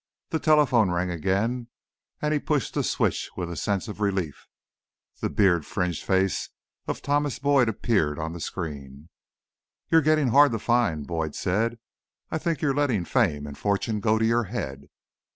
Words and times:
The 0.29 0.39
telephone 0.39 0.89
rang 0.89 1.11
again 1.11 1.67
and 2.23 2.33
he 2.33 2.39
pushed 2.39 2.73
the 2.73 2.83
switch 2.83 3.29
with 3.37 3.51
a 3.51 3.55
sense 3.55 3.87
of 3.87 4.01
relief. 4.01 4.47
The 5.19 5.29
beard 5.29 5.63
fringed 5.63 6.03
face 6.03 6.49
of 6.87 7.03
Thomas 7.03 7.37
Boyd 7.37 7.69
appeared 7.69 8.17
on 8.17 8.33
the 8.33 8.39
screen. 8.39 9.09
"You're 9.91 10.01
getting 10.01 10.29
hard 10.29 10.53
to 10.53 10.57
find," 10.57 11.05
Boyd 11.05 11.35
said. 11.35 11.77
"I 12.31 12.39
think 12.39 12.61
you're 12.63 12.73
letting 12.73 13.05
fame 13.05 13.45
and 13.45 13.55
fortune 13.55 13.99
go 13.99 14.17
to 14.17 14.25
your 14.25 14.45
head." 14.45 14.89